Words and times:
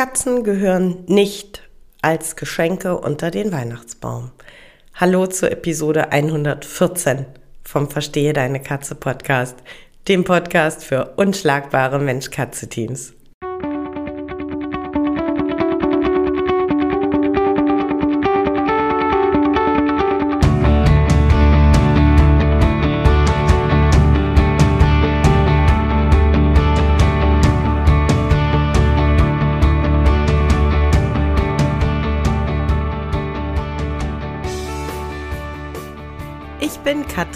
Katzen 0.00 0.44
gehören 0.44 1.04
nicht 1.08 1.68
als 2.00 2.34
Geschenke 2.34 2.98
unter 2.98 3.30
den 3.30 3.52
Weihnachtsbaum. 3.52 4.30
Hallo 4.94 5.26
zur 5.26 5.52
Episode 5.52 6.10
114 6.10 7.26
vom 7.62 7.90
Verstehe 7.90 8.32
deine 8.32 8.62
Katze 8.62 8.94
Podcast, 8.94 9.56
dem 10.08 10.24
Podcast 10.24 10.84
für 10.84 11.12
unschlagbare 11.16 11.98
Mensch-Katze-Teams. 11.98 13.12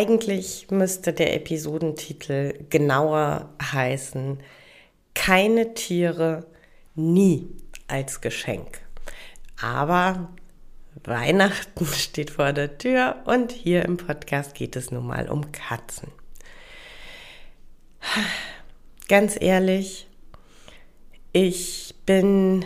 Eigentlich 0.00 0.70
müsste 0.70 1.12
der 1.12 1.34
Episodentitel 1.34 2.54
genauer 2.70 3.50
heißen 3.60 4.42
Keine 5.12 5.74
Tiere 5.74 6.46
nie 6.94 7.50
als 7.86 8.22
Geschenk. 8.22 8.80
Aber 9.60 10.30
Weihnachten 11.04 11.84
steht 11.92 12.30
vor 12.30 12.54
der 12.54 12.78
Tür 12.78 13.16
und 13.26 13.52
hier 13.52 13.84
im 13.84 13.98
Podcast 13.98 14.54
geht 14.54 14.74
es 14.74 14.90
nun 14.90 15.06
mal 15.06 15.28
um 15.28 15.52
Katzen. 15.52 16.08
Ganz 19.06 19.36
ehrlich, 19.38 20.08
ich 21.34 21.94
bin 22.06 22.64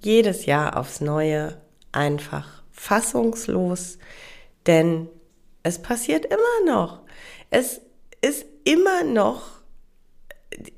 jedes 0.00 0.46
Jahr 0.46 0.78
aufs 0.78 1.02
Neue 1.02 1.60
einfach 1.92 2.62
fassungslos, 2.72 3.98
denn 4.66 5.10
es 5.64 5.80
passiert 5.82 6.26
immer 6.26 6.72
noch. 6.72 7.00
Es 7.50 7.80
ist 8.20 8.46
immer 8.64 9.02
noch 9.02 9.60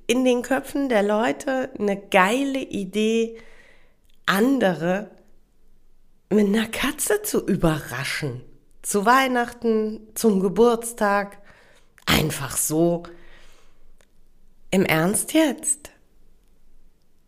in 0.06 0.25
den 0.25 0.41
Köpfen 0.41 0.89
der 0.89 1.03
Leute 1.03 1.70
eine 1.78 2.01
geile 2.01 2.61
Idee, 2.61 3.37
andere 4.25 5.11
mit 6.31 6.47
einer 6.47 6.69
Katze 6.69 7.23
zu 7.23 7.45
überraschen. 7.45 8.43
Zu 8.83 9.05
Weihnachten, 9.05 10.01
zum 10.15 10.41
Geburtstag. 10.41 11.39
Einfach 12.06 12.56
so. 12.56 13.03
Im 14.71 14.84
Ernst 14.84 15.33
jetzt? 15.34 15.91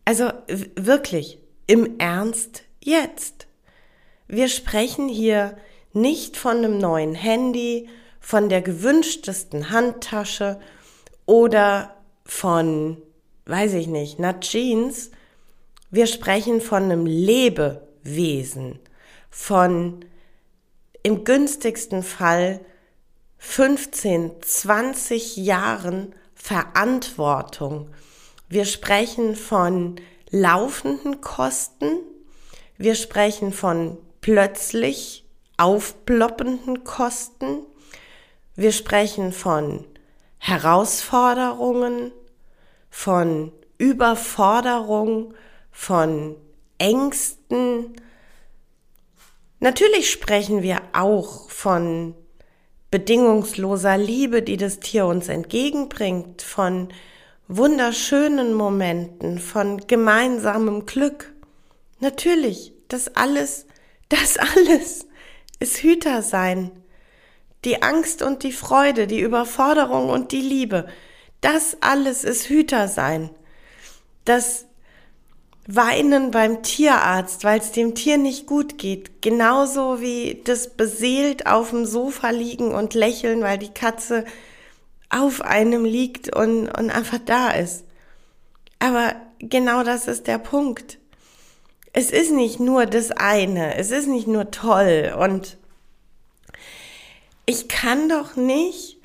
Also 0.05 0.31
wirklich, 0.47 1.39
im 1.67 1.99
Ernst 1.99 2.63
jetzt. 2.81 3.47
Wir 4.27 4.47
sprechen 4.47 5.09
hier 5.09 5.57
nicht 5.93 6.37
von 6.37 6.57
einem 6.57 6.77
neuen 6.77 7.15
Handy, 7.15 7.89
von 8.19 8.49
der 8.49 8.61
gewünschtesten 8.61 9.69
Handtasche 9.71 10.59
oder 11.25 11.95
von, 12.25 12.97
weiß 13.45 13.73
ich 13.73 13.87
nicht, 13.87 14.19
einer 14.19 14.39
Jeans. 14.39 15.11
Wir 15.89 16.05
sprechen 16.05 16.61
von 16.61 16.83
einem 16.83 17.05
Lebewesen, 17.05 18.79
von 19.29 20.05
im 21.01 21.23
günstigsten 21.23 22.03
Fall 22.03 22.59
15, 23.37 24.31
20 24.41 25.37
Jahren 25.37 26.13
Verantwortung. 26.35 27.89
Wir 28.49 28.65
sprechen 28.65 29.35
von 29.35 29.95
laufenden 30.29 31.21
Kosten. 31.21 31.99
Wir 32.77 32.95
sprechen 32.95 33.53
von 33.53 33.97
plötzlich 34.21 35.25
aufploppenden 35.59 36.83
Kosten. 36.83 37.63
Wir 38.55 38.71
sprechen 38.71 39.31
von 39.31 39.85
Herausforderungen, 40.37 42.11
von 42.89 43.51
Überforderung, 43.77 45.33
von 45.71 46.35
Ängsten. 46.77 47.93
Natürlich 49.59 50.09
sprechen 50.09 50.63
wir 50.63 50.81
auch 50.93 51.49
von 51.49 52.15
bedingungsloser 52.89 53.97
Liebe, 53.97 54.41
die 54.41 54.57
das 54.57 54.79
Tier 54.79 55.05
uns 55.05 55.27
entgegenbringt, 55.27 56.41
von 56.41 56.89
wunderschönen 57.47 58.53
Momenten, 58.53 59.39
von 59.39 59.85
gemeinsamem 59.87 60.85
Glück. 60.85 61.33
Natürlich, 61.99 62.73
das 62.87 63.15
alles, 63.15 63.65
das 64.07 64.37
alles 64.37 65.08
ist 65.59 65.77
Hüter 65.77 66.21
sein. 66.21 66.71
Die 67.65 67.81
Angst 67.81 68.21
und 68.21 68.43
die 68.43 68.53
Freude, 68.53 69.05
die 69.07 69.19
Überforderung 69.19 70.09
und 70.09 70.31
die 70.31 70.41
Liebe, 70.41 70.87
das 71.41 71.77
alles 71.81 72.23
ist 72.23 72.47
Hüter 72.47 72.87
sein. 72.87 73.29
Das 74.25 74.65
Weinen 75.67 76.31
beim 76.31 76.63
Tierarzt, 76.63 77.43
weil 77.43 77.59
es 77.59 77.71
dem 77.71 77.93
Tier 77.93 78.17
nicht 78.17 78.47
gut 78.47 78.77
geht, 78.77 79.21
genauso 79.21 80.01
wie 80.01 80.41
das 80.43 80.69
beseelt 80.69 81.45
auf 81.45 81.69
dem 81.69 81.85
Sofa 81.85 82.31
liegen 82.31 82.73
und 82.73 82.95
lächeln, 82.95 83.41
weil 83.41 83.59
die 83.59 83.69
Katze 83.69 84.25
auf 85.09 85.41
einem 85.41 85.85
liegt 85.85 86.35
und, 86.35 86.69
und 86.69 86.89
einfach 86.89 87.19
da 87.23 87.51
ist. 87.51 87.83
Aber 88.79 89.13
genau 89.37 89.83
das 89.83 90.07
ist 90.07 90.27
der 90.27 90.39
Punkt 90.39 90.97
es 91.93 92.11
ist 92.11 92.31
nicht 92.31 92.59
nur 92.59 92.85
das 92.85 93.11
eine, 93.11 93.75
es 93.75 93.91
ist 93.91 94.07
nicht 94.07 94.27
nur 94.27 94.51
toll 94.51 95.15
und 95.19 95.57
ich 97.45 97.67
kann 97.67 98.09
doch 98.09 98.35
nicht 98.35 98.99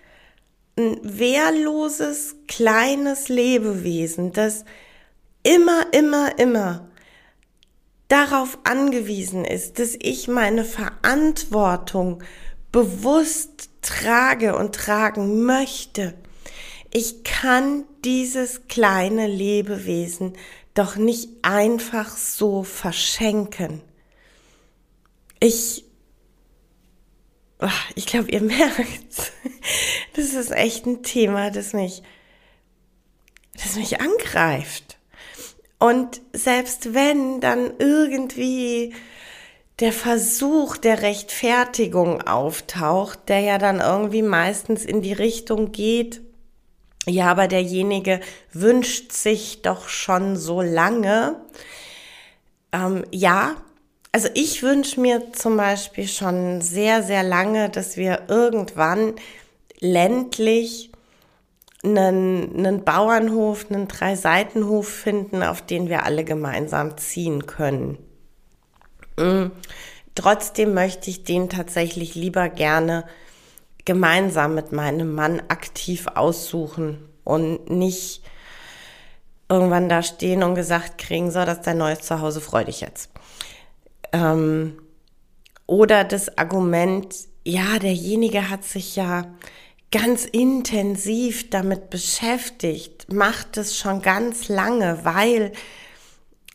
ein 0.77 0.99
wehrloses, 1.03 2.37
kleines 2.47 3.29
Lebewesen, 3.29 4.33
das 4.33 4.65
immer, 5.43 5.87
immer, 5.93 6.39
immer 6.39 6.89
darauf 8.09 8.59
angewiesen 8.65 9.45
ist, 9.45 9.79
dass 9.79 9.97
ich 9.99 10.29
meine 10.29 10.65
Verantwortung 10.65 12.23
bewusst 12.71 13.71
trage 13.83 14.57
und 14.57 14.75
tragen 14.75 15.45
möchte. 15.45 16.15
Ich 16.93 17.25
kann 17.25 17.85
dieses 18.05 18.69
kleine 18.69 19.27
Lebewesen 19.27 20.35
doch 20.75 20.97
nicht 20.97 21.29
einfach 21.43 22.17
so 22.17 22.65
verschenken. 22.65 23.81
Ich, 25.41 25.85
ah, 27.59 27.71
ich 27.95 28.07
glaube, 28.07 28.31
ihr 28.31 28.41
merkt, 28.43 29.33
das 30.15 30.35
ist 30.35 30.51
echt 30.51 30.87
ein 30.87 31.03
Thema, 31.03 31.51
das 31.51 31.73
mich, 31.73 32.03
das 33.55 33.77
mich 33.77 34.01
angreift. 34.01 34.99
Und 35.79 36.21
selbst 36.33 36.95
wenn 36.95 37.41
dann 37.41 37.75
irgendwie 37.79 38.95
der 39.81 39.93
Versuch 39.93 40.77
der 40.77 41.03
Rechtfertigung 41.03 42.23
auftaucht, 42.23 43.29
der 43.29 43.41
ja 43.41 43.59
dann 43.59 43.81
irgendwie 43.81 44.23
meistens 44.23 44.85
in 44.85 45.03
die 45.03 45.13
Richtung 45.13 45.73
geht, 45.73 46.24
ja, 47.07 47.31
aber 47.31 47.49
derjenige 47.49 48.21
wünscht 48.53 49.13
sich 49.13 49.63
doch 49.63 49.89
schon 49.89 50.37
so 50.37 50.63
lange. 50.63 51.37
Ähm, 52.73 53.05
ja, 53.11 53.57
also 54.13 54.29
ich 54.35 54.63
wünsche 54.63 55.01
mir 55.01 55.33
zum 55.33 55.57
Beispiel 55.57 56.09
schon 56.09 56.61
sehr, 56.61 57.03
sehr 57.03 57.23
lange, 57.23 57.69
dass 57.69 57.97
wir 57.97 58.23
irgendwann 58.29 59.15
ländlich 59.81 60.93
einen, 61.85 62.57
einen 62.57 62.85
Bauernhof, 62.85 63.67
einen 63.71 63.89
Dreiseitenhof 63.89 64.89
finden, 64.89 65.43
auf 65.43 65.63
den 65.63 65.89
wir 65.89 66.05
alle 66.05 66.25
gemeinsam 66.25 66.97
ziehen 66.97 67.47
können. 67.47 67.99
Mhm. 69.19 69.51
Trotzdem 70.15 70.75
möchte 70.75 71.11
ich 71.11 71.25
den 71.25 71.51
tatsächlich 71.51 72.15
lieber 72.15 72.49
gerne 72.49 73.05
gemeinsam 73.85 74.55
mit 74.55 74.73
meinem 74.73 75.15
Mann 75.15 75.43
aktiv 75.49 76.07
aussuchen 76.15 77.09
und 77.25 77.71
nicht 77.71 78.23
irgendwann 79.49 79.89
da 79.89 80.03
stehen 80.03 80.43
und 80.43 80.55
gesagt 80.55 80.99
kriegen, 80.99 81.31
so, 81.31 81.45
das 81.45 81.59
ist 81.59 81.67
dein 81.67 81.79
neues 81.79 82.01
Zuhause, 82.01 82.41
freu 82.41 82.65
dich 82.65 82.81
jetzt. 82.81 83.11
Ähm, 84.13 84.79
oder 85.67 86.05
das 86.05 86.39
Argument, 86.39 87.15
ja, 87.45 87.79
derjenige 87.79 88.49
hat 88.51 88.65
sich 88.65 88.97
ja 88.97 89.27
ganz 89.91 90.25
intensiv 90.25 91.51
damit 91.51 91.91
beschäftigt, 91.91 93.13
macht 93.13 93.57
es 93.57 93.79
schon 93.79 94.03
ganz 94.03 94.49
lange, 94.49 95.05
weil 95.05 95.53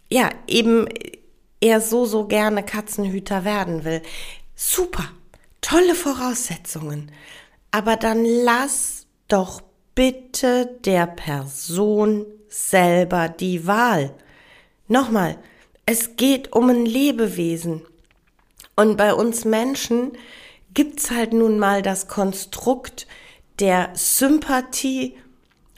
ja 0.10 0.30
eben 0.48 0.88
er 1.62 1.81
so, 1.81 2.06
so 2.06 2.28
gerne 2.28 2.64
Katzenhüter 2.64 3.46
werden 3.46 3.84
will. 3.84 4.02
Super, 4.56 5.06
tolle 5.61 5.95
Voraussetzungen. 5.95 7.11
Aber 7.71 7.95
dann 7.95 8.25
lass 8.25 9.06
doch 9.27 9.61
bitte 9.95 10.77
der 10.85 11.07
Person 11.07 12.25
selber 12.47 13.29
die 13.29 13.67
Wahl. 13.67 14.13
Nochmal, 14.88 15.38
es 15.85 16.15
geht 16.15 16.53
um 16.53 16.69
ein 16.69 16.85
Lebewesen. 16.85 17.85
Und 18.75 18.97
bei 18.97 19.13
uns 19.13 19.45
Menschen 19.45 20.13
gibt's 20.73 21.11
halt 21.11 21.33
nun 21.33 21.59
mal 21.59 21.81
das 21.81 22.07
Konstrukt 22.07 23.07
der 23.59 23.89
Sympathie 23.94 25.17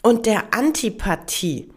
und 0.03 0.25
der 0.25 0.53
Antipathie. 0.53 1.71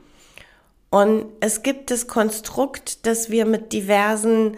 Und 0.91 1.27
es 1.41 1.63
gibt 1.63 1.91
das 1.91 2.07
Konstrukt, 2.07 3.07
dass 3.07 3.31
wir 3.31 3.47
mit 3.47 3.73
diversen 3.73 4.57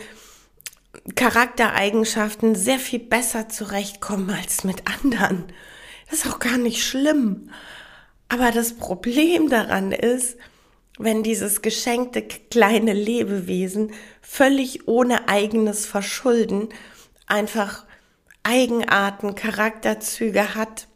Charaktereigenschaften 1.14 2.54
sehr 2.54 2.78
viel 2.78 3.00
besser 3.00 3.48
zurechtkommen 3.48 4.31
als 4.31 4.64
mit 4.64 4.82
anderen. 4.87 5.44
Das 6.08 6.20
ist 6.20 6.32
auch 6.32 6.38
gar 6.38 6.58
nicht 6.58 6.84
schlimm. 6.84 7.50
Aber 8.28 8.50
das 8.50 8.75
Problem 8.75 9.48
daran 9.48 9.93
ist, 9.93 10.37
wenn 10.98 11.22
dieses 11.22 11.62
geschenkte 11.62 12.22
kleine 12.22 12.93
Lebewesen 12.93 13.93
völlig 14.22 14.88
ohne 14.88 15.28
eigenes 15.28 15.87
Verschulden 15.87 16.69
einfach 17.26 17.84
Eigenarten, 18.43 19.34
Charakterzüge 19.34 20.54
hat, 20.54 20.87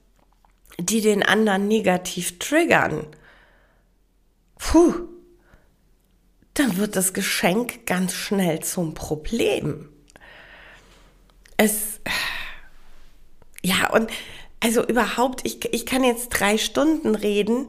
die 0.79 1.00
den 1.00 1.23
anderen 1.23 1.69
negativ 1.69 2.38
triggern. 2.38 3.06
Puh, 4.56 5.08
dann 6.55 6.76
wird 6.76 6.97
das 6.97 7.12
Geschenk 7.12 7.87
ganz 7.87 8.12
schnell 8.12 8.61
zum 8.61 8.94
Problem. 8.94 9.88
Es, 11.56 12.00
ja, 13.62 13.91
und 13.91 14.11
also 14.61 14.87
überhaupt, 14.87 15.47
ich, 15.47 15.73
ich 15.73 15.87
kann 15.87 16.05
jetzt 16.05 16.31
drei 16.31 16.58
Stunden 16.58 17.14
reden, 17.14 17.69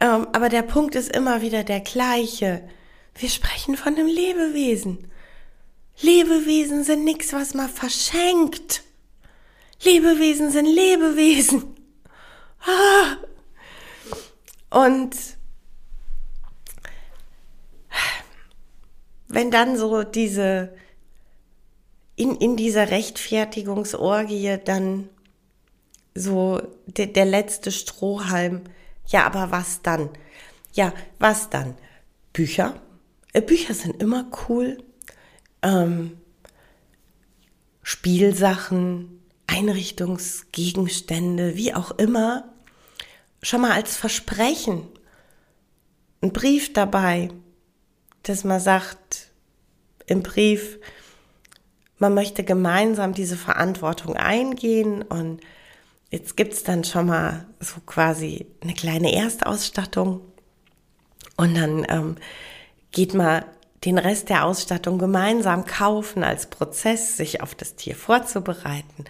ähm, 0.00 0.26
aber 0.32 0.48
der 0.48 0.62
Punkt 0.62 0.94
ist 0.94 1.14
immer 1.14 1.40
wieder 1.40 1.64
der 1.64 1.80
gleiche. 1.80 2.68
Wir 3.14 3.28
sprechen 3.28 3.76
von 3.76 3.94
einem 3.94 4.06
Lebewesen. 4.06 5.10
Lebewesen 6.00 6.84
sind 6.84 7.04
nichts, 7.04 7.32
was 7.32 7.54
man 7.54 7.68
verschenkt. 7.68 8.82
Lebewesen 9.82 10.50
sind 10.50 10.66
Lebewesen. 10.66 11.76
Ah. 12.60 13.16
Und 14.86 15.14
wenn 19.28 19.50
dann 19.50 19.76
so 19.76 20.02
diese, 20.02 20.74
in, 22.16 22.36
in 22.36 22.56
dieser 22.56 22.90
Rechtfertigungsorgie 22.90 24.58
dann 24.64 25.08
so 26.14 26.62
de, 26.86 27.06
der 27.06 27.24
letzte 27.24 27.72
Strohhalm. 27.72 28.64
Ja, 29.06 29.26
aber 29.26 29.50
was 29.50 29.82
dann? 29.82 30.10
Ja, 30.72 30.92
was 31.18 31.50
dann? 31.50 31.76
Bücher? 32.32 32.80
Äh, 33.32 33.42
Bücher 33.42 33.74
sind 33.74 34.00
immer 34.02 34.26
cool. 34.48 34.78
Ähm, 35.62 36.18
Spielsachen, 37.82 39.20
Einrichtungsgegenstände, 39.46 41.54
wie 41.56 41.74
auch 41.74 41.90
immer. 41.92 42.50
Schon 43.42 43.60
mal 43.60 43.72
als 43.72 43.96
Versprechen. 43.96 44.88
Ein 46.22 46.32
Brief 46.32 46.72
dabei, 46.72 47.28
dass 48.24 48.44
man 48.44 48.60
sagt, 48.60 49.28
im 50.06 50.22
Brief, 50.22 50.78
man 51.98 52.14
möchte 52.14 52.44
gemeinsam 52.44 53.14
diese 53.14 53.36
Verantwortung 53.36 54.16
eingehen 54.16 55.02
und 55.02 55.40
Jetzt 56.14 56.36
gibt's 56.36 56.62
dann 56.62 56.84
schon 56.84 57.06
mal 57.06 57.44
so 57.58 57.80
quasi 57.84 58.46
eine 58.60 58.72
kleine 58.72 59.12
Erstausstattung 59.12 60.20
und 61.36 61.56
dann 61.56 61.84
ähm, 61.88 62.16
geht 62.92 63.14
man 63.14 63.44
den 63.84 63.98
Rest 63.98 64.28
der 64.28 64.44
Ausstattung 64.44 64.98
gemeinsam 64.98 65.64
kaufen 65.64 66.22
als 66.22 66.46
Prozess, 66.46 67.16
sich 67.16 67.40
auf 67.40 67.56
das 67.56 67.74
Tier 67.74 67.96
vorzubereiten. 67.96 69.06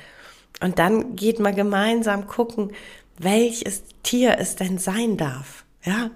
Und 0.62 0.78
dann 0.78 1.14
geht 1.14 1.40
man 1.40 1.54
gemeinsam 1.54 2.26
gucken, 2.26 2.72
welches 3.18 3.82
Tier 4.02 4.38
es 4.38 4.56
denn 4.56 4.78
sein 4.78 5.18
darf. 5.18 5.66
Ja. 5.84 6.10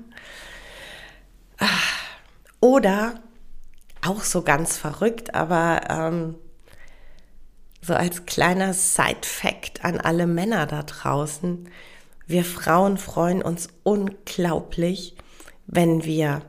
Oder 2.60 3.20
auch 4.05 4.22
so 4.22 4.43
ganz 4.43 4.76
verrückt, 4.76 5.34
aber 5.34 5.81
ähm, 5.88 6.34
so 7.81 7.94
als 7.94 8.26
kleiner 8.26 8.75
Side-Fact 8.75 9.84
an 9.84 10.00
alle 10.00 10.26
Männer 10.26 10.66
da 10.66 10.82
draußen. 10.82 11.69
Wir 12.26 12.44
Frauen 12.44 12.99
freuen 12.99 13.43
uns 13.43 13.69
unglaublich, 13.84 15.16
wenn 15.66 16.05
wir 16.05 16.43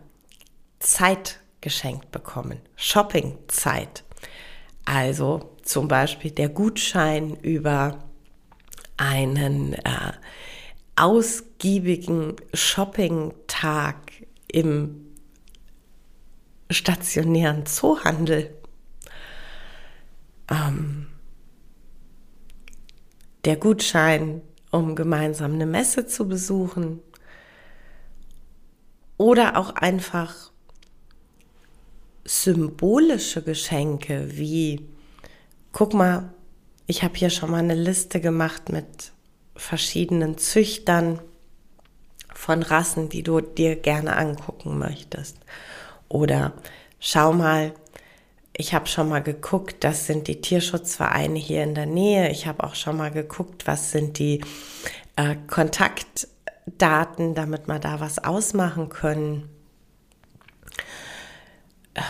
Zeit 0.79 1.39
geschenkt 1.61 2.11
bekommen. 2.11 2.59
Shoppingzeit. 2.75 4.03
Also 4.85 5.55
zum 5.63 5.87
Beispiel 5.87 6.31
der 6.31 6.49
Gutschein 6.49 7.35
über 7.35 7.99
einen 8.97 9.73
äh, 9.73 10.13
ausgiebigen 10.95 12.35
Shopping-Tag 12.53 13.95
im 14.47 15.08
stationären 16.69 17.65
Zoohandel. 17.65 18.55
Ähm, 20.49 21.07
der 23.45 23.57
Gutschein, 23.57 24.41
um 24.71 24.95
gemeinsam 24.95 25.53
eine 25.53 25.65
Messe 25.65 26.05
zu 26.05 26.27
besuchen 26.27 26.99
oder 29.17 29.57
auch 29.57 29.71
einfach 29.71 30.51
symbolische 32.25 33.41
Geschenke 33.41 34.37
wie, 34.37 34.87
guck 35.71 35.93
mal, 35.93 36.33
ich 36.85 37.03
habe 37.03 37.15
hier 37.15 37.29
schon 37.29 37.51
mal 37.51 37.57
eine 37.57 37.75
Liste 37.75 38.21
gemacht 38.21 38.69
mit 38.69 39.11
verschiedenen 39.55 40.37
Züchtern 40.37 41.19
von 42.33 42.63
Rassen, 42.63 43.09
die 43.09 43.23
du 43.23 43.41
dir 43.41 43.75
gerne 43.75 44.15
angucken 44.15 44.77
möchtest. 44.77 45.37
Oder 46.09 46.53
schau 46.99 47.31
mal, 47.31 47.73
ich 48.57 48.73
habe 48.73 48.87
schon 48.87 49.07
mal 49.07 49.23
geguckt, 49.23 49.83
das 49.83 50.07
sind 50.07 50.27
die 50.27 50.41
Tierschutzvereine 50.41 51.39
hier 51.39 51.63
in 51.63 51.75
der 51.75 51.85
Nähe. 51.85 52.29
Ich 52.29 52.47
habe 52.47 52.63
auch 52.63 52.75
schon 52.75 52.97
mal 52.97 53.11
geguckt, 53.11 53.67
was 53.67 53.91
sind 53.91 54.19
die 54.19 54.41
äh, 55.15 55.35
Kontaktdaten, 55.47 57.35
damit 57.35 57.67
wir 57.67 57.79
da 57.79 57.99
was 58.01 58.21
ausmachen 58.21 58.89
können. 58.89 59.49
Äh, 61.93 62.01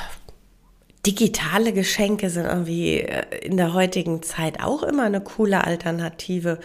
digitale 1.06 1.74
Geschenke 1.74 2.30
sind 2.30 2.46
irgendwie 2.46 3.02
äh, 3.02 3.46
in 3.46 3.58
der 3.58 3.74
heutigen 3.74 4.24
Zeit 4.24 4.64
auch 4.64 4.82
immer 4.84 5.04
eine 5.04 5.22
coole 5.22 5.64
Alternative. 5.64 6.60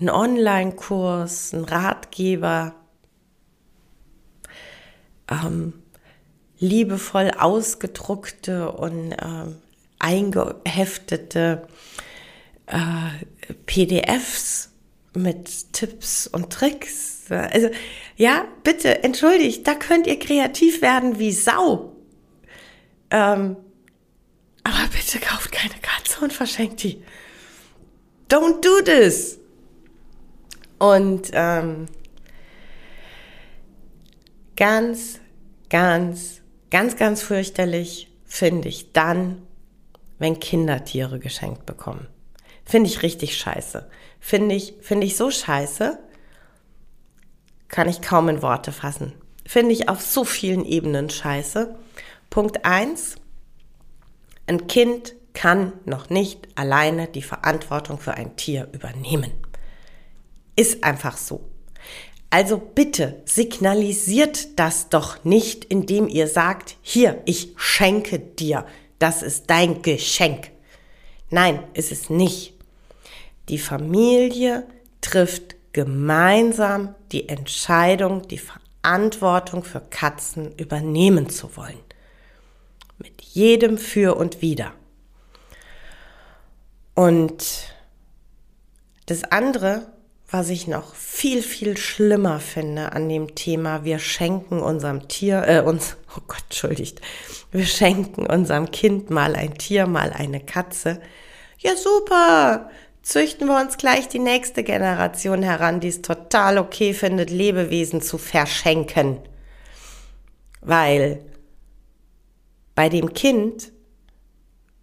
Ein 0.00 0.10
Online-Kurs, 0.10 1.52
ein 1.52 1.64
Ratgeber. 1.64 2.74
Ähm, 5.30 5.83
liebevoll 6.64 7.30
ausgedruckte 7.30 8.72
und 8.72 9.12
äh, 9.12 9.46
eingeheftete 9.98 11.66
äh, 12.66 13.54
PDFs 13.66 14.70
mit 15.14 15.72
Tipps 15.72 16.26
und 16.26 16.52
Tricks. 16.52 17.30
Also 17.30 17.70
ja, 18.16 18.44
bitte 18.62 19.02
entschuldigt, 19.02 19.66
da 19.66 19.74
könnt 19.74 20.06
ihr 20.06 20.18
kreativ 20.18 20.82
werden 20.82 21.18
wie 21.18 21.32
Sau. 21.32 21.92
Ähm, 23.10 23.56
aber 24.64 24.88
bitte 24.90 25.18
kauft 25.18 25.52
keine 25.52 25.74
Katze 25.80 26.24
und 26.24 26.32
verschenkt 26.32 26.82
die. 26.82 27.02
Don't 28.28 28.60
do 28.62 28.82
this. 28.84 29.38
Und 30.78 31.30
ähm, 31.32 31.86
ganz, 34.56 35.20
ganz 35.70 36.40
Ganz, 36.74 36.96
ganz 36.96 37.22
fürchterlich 37.22 38.08
finde 38.24 38.66
ich 38.66 38.92
dann, 38.92 39.42
wenn 40.18 40.40
Kindertiere 40.40 41.20
geschenkt 41.20 41.66
bekommen. 41.66 42.08
Finde 42.64 42.90
ich 42.90 43.04
richtig 43.04 43.36
scheiße. 43.36 43.88
Finde 44.18 44.56
ich, 44.56 44.74
finde 44.80 45.06
ich 45.06 45.16
so 45.16 45.30
scheiße, 45.30 46.00
kann 47.68 47.88
ich 47.88 48.02
kaum 48.02 48.28
in 48.28 48.42
Worte 48.42 48.72
fassen. 48.72 49.12
Finde 49.46 49.70
ich 49.70 49.88
auf 49.88 50.02
so 50.02 50.24
vielen 50.24 50.64
Ebenen 50.64 51.10
scheiße. 51.10 51.76
Punkt 52.28 52.64
eins: 52.64 53.14
Ein 54.48 54.66
Kind 54.66 55.14
kann 55.32 55.74
noch 55.84 56.10
nicht 56.10 56.48
alleine 56.56 57.06
die 57.06 57.22
Verantwortung 57.22 58.00
für 58.00 58.14
ein 58.14 58.34
Tier 58.34 58.68
übernehmen. 58.72 59.30
Ist 60.56 60.82
einfach 60.82 61.18
so. 61.18 61.48
Also 62.34 62.58
bitte 62.58 63.22
signalisiert 63.26 64.58
das 64.58 64.88
doch 64.88 65.22
nicht, 65.22 65.64
indem 65.66 66.08
ihr 66.08 66.26
sagt, 66.26 66.74
hier, 66.82 67.22
ich 67.26 67.52
schenke 67.54 68.18
dir, 68.18 68.66
das 68.98 69.22
ist 69.22 69.50
dein 69.50 69.82
Geschenk. 69.82 70.50
Nein, 71.30 71.62
ist 71.74 71.92
es 71.92 72.10
nicht. 72.10 72.54
Die 73.48 73.58
Familie 73.58 74.66
trifft 75.00 75.54
gemeinsam 75.72 76.96
die 77.12 77.28
Entscheidung, 77.28 78.26
die 78.26 78.40
Verantwortung 78.40 79.62
für 79.62 79.82
Katzen 79.88 80.56
übernehmen 80.56 81.30
zu 81.30 81.56
wollen. 81.56 81.78
Mit 82.98 83.22
jedem 83.22 83.78
Für 83.78 84.16
und 84.16 84.42
Wider. 84.42 84.72
Und 86.96 87.72
das 89.06 89.22
andere, 89.22 89.93
was 90.34 90.48
ich 90.50 90.66
noch 90.66 90.96
viel, 90.96 91.42
viel 91.42 91.76
schlimmer 91.76 92.40
finde 92.40 92.90
an 92.90 93.08
dem 93.08 93.36
Thema, 93.36 93.84
wir 93.84 94.00
schenken 94.00 94.58
unserem 94.58 95.06
Tier, 95.06 95.44
äh, 95.46 95.60
uns, 95.60 95.96
oh 96.10 96.22
Gott, 96.26 96.42
entschuldigt, 96.46 97.00
wir 97.52 97.64
schenken 97.64 98.26
unserem 98.26 98.72
Kind 98.72 99.10
mal 99.10 99.36
ein 99.36 99.56
Tier, 99.56 99.86
mal 99.86 100.12
eine 100.12 100.40
Katze. 100.40 101.00
Ja, 101.58 101.76
super! 101.76 102.68
Züchten 103.02 103.46
wir 103.46 103.60
uns 103.60 103.76
gleich 103.76 104.08
die 104.08 104.18
nächste 104.18 104.64
Generation 104.64 105.44
heran, 105.44 105.78
die 105.78 105.86
es 105.86 106.02
total 106.02 106.58
okay 106.58 106.94
findet, 106.94 107.30
Lebewesen 107.30 108.02
zu 108.02 108.18
verschenken. 108.18 109.20
Weil 110.62 111.24
bei 112.74 112.88
dem 112.88 113.14
Kind 113.14 113.70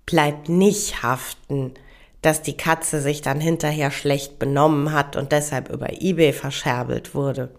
bleibt 0.05 0.47
nicht 0.47 1.03
haften, 1.03 1.73
dass 2.21 2.41
die 2.41 2.57
Katze 2.57 3.01
sich 3.01 3.21
dann 3.21 3.39
hinterher 3.39 3.91
schlecht 3.91 4.39
benommen 4.39 4.91
hat 4.91 5.15
und 5.15 5.31
deshalb 5.31 5.69
über 5.69 6.01
eBay 6.01 6.33
verscherbelt 6.33 7.15
wurde. 7.15 7.49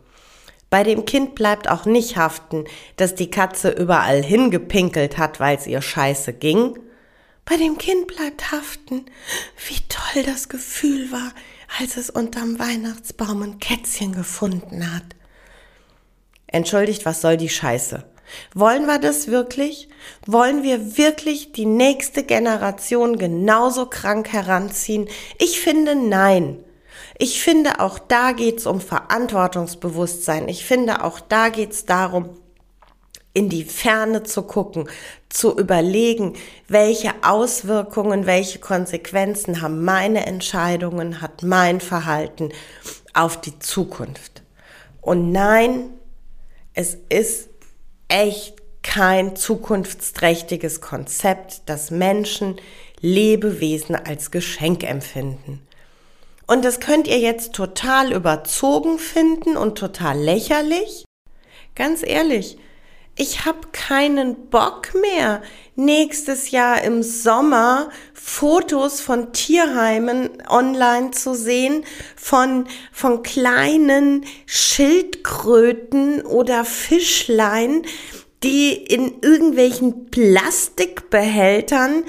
Bei 0.71 0.85
dem 0.85 1.05
Kind 1.05 1.35
bleibt 1.35 1.69
auch 1.69 1.85
nicht 1.85 2.17
haften, 2.17 2.65
dass 2.97 3.15
die 3.15 3.31
Katze 3.31 3.71
überall 3.71 4.23
hingepinkelt 4.23 5.19
hat, 5.19 5.39
weil 5.39 5.57
es 5.57 5.67
ihr 5.67 5.83
scheiße 5.83 6.33
ging. 6.33 6.79
Bei 7.45 7.57
dem 7.57 7.77
Kind 7.77 8.07
bleibt 8.07 8.53
haften, 8.53 9.05
wie 9.69 9.81
toll 9.89 10.23
das 10.23 10.49
Gefühl 10.49 11.13
war, 11.13 11.33
als 11.79 11.97
es 11.97 12.09
unterm 12.09 12.59
Weihnachtsbaum 12.59 13.43
ein 13.43 13.59
Kätzchen 13.59 14.13
gefunden 14.13 14.95
hat. 14.95 15.05
Entschuldigt, 16.47 17.05
was 17.05 17.21
soll 17.21 17.37
die 17.37 17.49
Scheiße? 17.49 18.05
Wollen 18.55 18.87
wir 18.87 18.99
das 18.99 19.29
wirklich? 19.29 19.89
Wollen 20.27 20.63
wir 20.63 20.97
wirklich 20.97 21.53
die 21.53 21.67
nächste 21.67 22.23
Generation 22.23 23.19
genauso 23.19 23.87
krank 23.87 24.33
heranziehen? 24.33 25.09
Ich 25.39 25.61
finde 25.61 25.95
nein. 25.95 26.63
Ich 27.19 27.43
finde, 27.43 27.81
auch 27.81 27.99
da 27.99 28.33
geht's 28.33 28.67
um 28.67 28.81
Verantwortungsbewusstsein. 28.81 30.49
Ich 30.49 30.65
finde, 30.65 31.05
auch 31.05 31.21
da 31.21 31.51
geht's 31.51 31.85
darum, 31.85 32.31
in 33.35 33.49
die 33.49 33.65
Ferne 33.65 34.25
zu 34.25 34.43
gucken, 34.43 34.89
zu 35.29 35.57
überlegen, 35.57 36.35
welche 36.69 37.13
Auswirkungen, 37.23 38.27
welche 38.27 38.59
Konsequenzen 38.59 39.63
haben 39.63 39.85
meine 39.85 40.27
Entscheidungen, 40.27 41.23
hat 41.23 41.43
mein 41.43 41.81
Verhalten 41.81 42.51
auf 43.15 43.41
die 43.41 43.59
Zukunft. 43.59 44.43
Und 45.01 45.33
nein, 45.33 45.91
es 46.75 46.99
ist 47.09 47.49
echt 48.13 48.55
kein 48.83 49.37
zukunftsträchtiges 49.37 50.81
Konzept, 50.81 51.63
dass 51.67 51.91
Menschen 51.91 52.57
Lebewesen 53.01 53.97
als 53.97 54.31
Geschenk 54.31 54.85
empfinden. 54.85 55.67
Und 56.47 56.65
das 56.65 56.79
könnt 56.79 57.09
ihr 57.09 57.19
jetzt 57.19 57.55
total 57.55 58.13
überzogen 58.13 58.99
finden 58.99 59.57
und 59.57 59.79
total 59.79 60.19
lächerlich. 60.19 61.05
Ganz 61.75 62.03
ehrlich, 62.07 62.59
ich 63.17 63.45
habe 63.45 63.69
keinen 63.73 64.49
Bock 64.49 64.95
mehr, 64.95 65.43
nächstes 65.77 66.51
Jahr 66.51 66.83
im 66.83 67.03
Sommer 67.03 67.91
Fotos 68.15 69.03
von 69.03 69.35
Tierheimen 69.35 70.31
online 70.49 71.11
zu 71.11 71.35
sehen, 71.35 71.85
von, 72.17 72.67
von 72.91 73.23
kleinen 73.23 74.25
Schildkröten 74.47 76.23
oder 76.23 76.65
Fischlein, 76.65 77.83
die 78.43 78.73
in 78.73 79.21
irgendwelchen 79.21 80.11
Plastikbehältern 80.11 82.05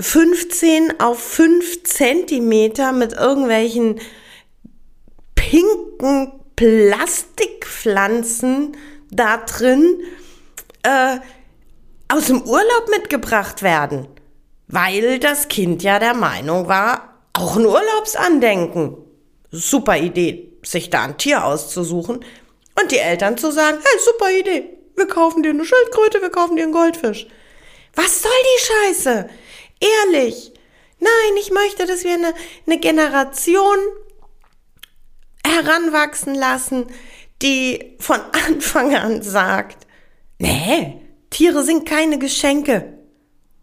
15 0.00 1.00
auf 1.00 1.18
5 1.18 1.82
Zentimeter 1.84 2.92
mit 2.92 3.12
irgendwelchen 3.12 4.00
pinken 5.34 6.32
Plastikpflanzen 6.56 8.74
da 9.10 9.36
drin 9.38 9.98
äh, 10.86 11.20
aus 12.08 12.26
dem 12.26 12.42
Urlaub 12.42 12.88
mitgebracht 12.88 13.62
werden, 13.62 14.06
weil 14.68 15.18
das 15.18 15.48
Kind 15.48 15.82
ja 15.82 15.98
der 15.98 16.14
Meinung 16.14 16.68
war, 16.68 17.22
auch 17.32 17.56
ein 17.56 17.66
Urlaubsandenken. 17.66 18.96
Super 19.50 19.96
Idee, 19.96 20.52
sich 20.62 20.90
da 20.90 21.04
ein 21.04 21.18
Tier 21.18 21.44
auszusuchen 21.44 22.24
und 22.80 22.90
die 22.90 22.98
Eltern 22.98 23.36
zu 23.36 23.50
sagen, 23.50 23.78
hey, 23.82 24.00
super 24.04 24.30
Idee, 24.30 24.76
wir 24.94 25.08
kaufen 25.08 25.42
dir 25.42 25.50
eine 25.50 25.64
Schildkröte, 25.64 26.22
wir 26.22 26.30
kaufen 26.30 26.56
dir 26.56 26.64
einen 26.64 26.72
Goldfisch. 26.72 27.26
Was 27.94 28.22
soll 28.22 28.30
die 28.30 28.64
Scheiße? 28.64 29.28
Ehrlich. 29.80 30.52
Nein, 30.98 31.36
ich 31.40 31.50
möchte, 31.50 31.86
dass 31.86 32.04
wir 32.04 32.14
eine, 32.14 32.32
eine 32.66 32.78
Generation 32.78 33.78
heranwachsen 35.44 36.34
lassen, 36.34 36.86
die 37.42 37.96
von 37.98 38.20
Anfang 38.46 38.94
an 38.94 39.22
sagt, 39.22 39.85
Nee, 40.38 41.00
Tiere 41.30 41.62
sind 41.64 41.88
keine 41.88 42.18
Geschenke. 42.18 42.92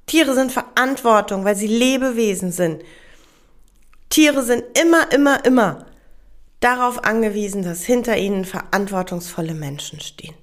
Tiere 0.06 0.34
sind 0.34 0.52
Verantwortung, 0.52 1.46
weil 1.46 1.56
sie 1.56 1.68
Lebewesen 1.68 2.52
sind. 2.52 2.84
Tiere 4.10 4.44
sind 4.44 4.64
immer, 4.78 5.12
immer, 5.12 5.44
immer 5.46 5.86
darauf 6.60 7.04
angewiesen, 7.04 7.64
dass 7.64 7.84
hinter 7.84 8.18
ihnen 8.18 8.46
verantwortungsvolle 8.46 9.54
Menschen 9.54 10.00
stehen. 10.00 10.36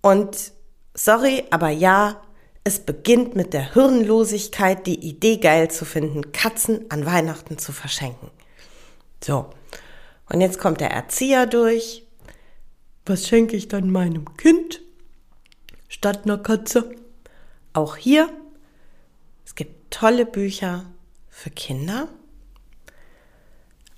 Und 0.00 0.52
sorry, 0.94 1.44
aber 1.50 1.70
ja, 1.70 2.20
es 2.64 2.80
beginnt 2.80 3.34
mit 3.34 3.52
der 3.54 3.72
Hirnlosigkeit, 3.74 4.86
die 4.86 5.00
Idee 5.00 5.38
geil 5.38 5.70
zu 5.70 5.84
finden, 5.84 6.32
Katzen 6.32 6.90
an 6.90 7.06
Weihnachten 7.06 7.58
zu 7.58 7.72
verschenken. 7.72 8.30
So. 9.22 9.50
Und 10.30 10.40
jetzt 10.40 10.58
kommt 10.58 10.80
der 10.80 10.90
Erzieher 10.90 11.46
durch 11.46 12.04
was 13.08 13.26
schenke 13.26 13.56
ich 13.56 13.68
dann 13.68 13.90
meinem 13.90 14.36
Kind 14.36 14.80
statt 15.88 16.24
einer 16.24 16.38
Katze? 16.38 16.94
Auch 17.72 17.96
hier, 17.96 18.28
es 19.44 19.54
gibt 19.54 19.90
tolle 19.90 20.26
Bücher 20.26 20.84
für 21.28 21.50
Kinder. 21.50 22.08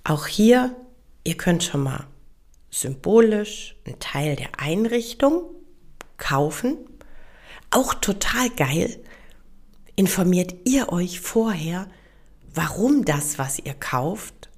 Auch 0.05 0.26
hier, 0.26 0.76
ihr 1.25 1.37
könnt 1.37 1.64
schon 1.64 1.83
mal 1.83 2.07
symbolisch 2.71 3.76
einen 3.85 3.99
Teil 3.99 4.37
der 4.37 4.61
Einrichtung 4.61 5.43
kaufen. 6.17 6.76
Auch 7.71 7.95
total 7.95 8.50
geil. 8.50 8.97
Informiert 9.97 10.55
ihr 10.64 10.93
euch 10.93 11.21
vorher, 11.21 11.88
warum 12.55 13.05
das, 13.05 13.38
was 13.38 13.59
ihr 13.59 13.75
kauft, 13.75 14.50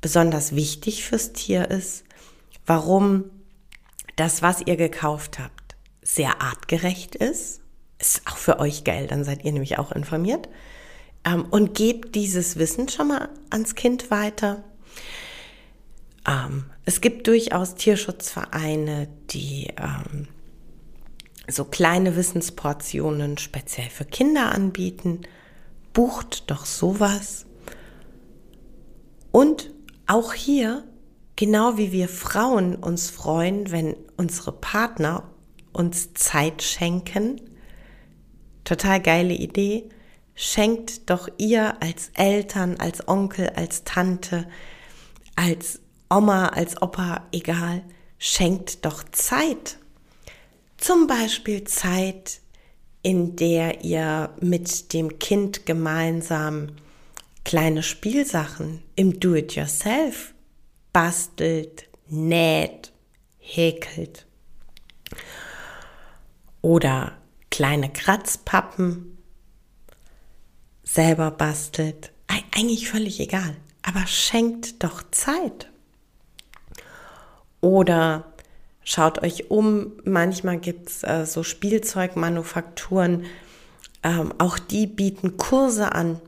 besonders 0.00 0.54
wichtig 0.54 1.04
fürs 1.04 1.32
Tier 1.32 1.70
ist, 1.70 2.04
warum 2.66 3.30
das, 4.16 4.42
was 4.42 4.62
ihr 4.66 4.76
gekauft 4.76 5.38
habt, 5.38 5.76
sehr 6.02 6.42
artgerecht 6.42 7.14
ist. 7.14 7.60
Ist 7.98 8.22
auch 8.26 8.36
für 8.36 8.58
euch 8.58 8.84
geil, 8.84 9.06
dann 9.06 9.24
seid 9.24 9.44
ihr 9.44 9.52
nämlich 9.52 9.78
auch 9.78 9.92
informiert. 9.92 10.48
Ähm, 11.24 11.44
und 11.50 11.74
gebt 11.74 12.14
dieses 12.14 12.56
Wissen 12.58 12.88
schon 12.88 13.08
mal 13.08 13.28
ans 13.50 13.74
Kind 13.74 14.10
weiter. 14.10 14.64
Ähm, 16.26 16.64
es 16.84 17.00
gibt 17.00 17.26
durchaus 17.26 17.76
Tierschutzvereine, 17.76 19.08
die 19.30 19.68
ähm, 19.76 20.28
so 21.48 21.64
kleine 21.64 22.16
Wissensportionen 22.16 23.38
speziell 23.38 23.88
für 23.90 24.04
Kinder 24.04 24.52
anbieten. 24.52 25.22
Bucht 25.92 26.50
doch 26.50 26.66
sowas. 26.66 27.46
Und 29.30 29.70
auch 30.06 30.32
hier 30.32 30.84
Genau 31.42 31.76
wie 31.76 31.90
wir 31.90 32.08
Frauen 32.08 32.76
uns 32.76 33.10
freuen, 33.10 33.72
wenn 33.72 33.96
unsere 34.16 34.52
Partner 34.52 35.28
uns 35.72 36.14
Zeit 36.14 36.62
schenken. 36.62 37.40
Total 38.62 39.02
geile 39.02 39.34
Idee. 39.34 39.88
schenkt 40.36 41.10
doch 41.10 41.28
ihr 41.38 41.82
als 41.82 42.12
Eltern, 42.14 42.76
als 42.78 43.08
Onkel, 43.08 43.50
als 43.56 43.82
Tante, 43.82 44.46
als 45.34 45.80
Oma, 46.08 46.46
als 46.46 46.80
Opa, 46.80 47.26
egal, 47.32 47.82
schenkt 48.18 48.84
doch 48.84 49.02
Zeit. 49.10 49.78
Zum 50.76 51.08
Beispiel 51.08 51.64
Zeit, 51.64 52.40
in 53.02 53.34
der 53.34 53.82
ihr 53.82 54.30
mit 54.40 54.92
dem 54.92 55.18
Kind 55.18 55.66
gemeinsam 55.66 56.68
kleine 57.44 57.82
Spielsachen 57.82 58.84
im 58.94 59.18
Do-it-yourself 59.18 60.34
bastelt, 60.92 61.88
näht, 62.08 62.92
häkelt. 63.38 64.26
Oder 66.60 67.16
kleine 67.50 67.90
Kratzpappen 67.92 69.18
selber 70.84 71.30
bastelt. 71.30 72.12
Eigentlich 72.54 72.88
völlig 72.88 73.20
egal, 73.20 73.56
aber 73.82 74.06
schenkt 74.06 74.82
doch 74.84 75.02
Zeit. 75.10 75.70
Oder 77.60 78.32
schaut 78.84 79.22
euch 79.22 79.50
um, 79.50 79.92
manchmal 80.04 80.58
gibt 80.58 80.90
es 80.90 81.02
äh, 81.02 81.24
so 81.26 81.42
Spielzeugmanufakturen, 81.42 83.24
ähm, 84.02 84.34
auch 84.38 84.58
die 84.58 84.86
bieten 84.86 85.36
Kurse 85.36 85.92
an 85.92 86.20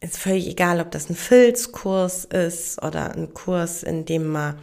ist 0.00 0.18
völlig 0.18 0.46
egal, 0.46 0.80
ob 0.80 0.90
das 0.90 1.08
ein 1.10 1.16
Filzkurs 1.16 2.24
ist 2.24 2.82
oder 2.82 3.14
ein 3.14 3.32
Kurs, 3.34 3.82
in 3.82 4.04
dem 4.04 4.28
man 4.28 4.58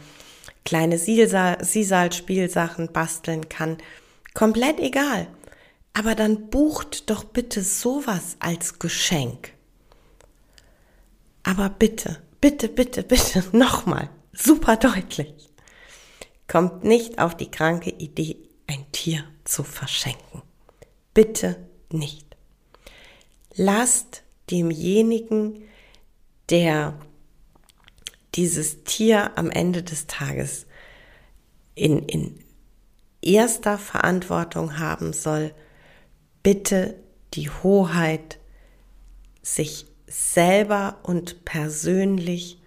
kleine 0.64 0.98
Sisal-Spielsachen 0.98 2.92
basteln 2.92 3.48
kann. 3.48 3.78
Komplett 4.32 4.80
egal. 4.80 5.26
Aber 5.92 6.14
dann 6.14 6.50
bucht 6.50 7.10
doch 7.10 7.24
bitte 7.24 7.62
sowas 7.62 8.36
als 8.40 8.78
Geschenk. 8.78 9.52
Aber 11.44 11.68
bitte, 11.68 12.20
bitte, 12.40 12.68
bitte, 12.68 13.02
bitte, 13.02 13.44
nochmal, 13.56 14.08
super 14.32 14.76
deutlich. 14.76 15.50
Kommt 16.48 16.84
nicht 16.84 17.18
auf 17.18 17.36
die 17.36 17.50
kranke 17.50 17.90
Idee, 17.90 18.36
ein 18.66 18.90
Tier 18.92 19.24
zu 19.44 19.62
verschenken. 19.62 20.42
Bitte 21.12 21.56
nicht. 21.90 22.36
Lasst 23.54 24.23
demjenigen, 24.50 25.62
der 26.50 26.98
dieses 28.34 28.84
Tier 28.84 29.36
am 29.38 29.50
Ende 29.50 29.82
des 29.82 30.06
Tages 30.06 30.66
in, 31.74 32.00
in 32.00 32.38
erster 33.22 33.78
Verantwortung 33.78 34.78
haben 34.78 35.12
soll, 35.12 35.54
bitte 36.42 36.96
die 37.34 37.50
Hoheit, 37.50 38.38
sich 39.42 39.86
selber 40.06 40.98
und 41.02 41.44
persönlich 41.44 42.58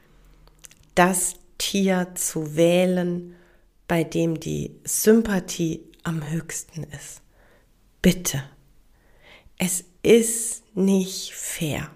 das 0.95 1.35
Tier 1.57 2.13
zu 2.15 2.55
wählen, 2.55 3.35
bei 3.87 4.03
dem 4.03 4.39
die 4.39 4.75
Sympathie 4.83 5.81
am 6.03 6.29
höchsten 6.29 6.83
ist. 6.83 7.21
Bitte. 8.01 8.43
Es 9.57 9.85
ist 10.03 10.63
nicht 10.77 11.33
fair. 11.33 11.89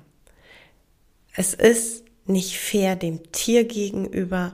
Es 1.36 1.54
ist 1.54 2.04
nicht 2.26 2.58
fair 2.58 2.96
dem 2.96 3.32
Tier 3.32 3.64
gegenüber, 3.66 4.54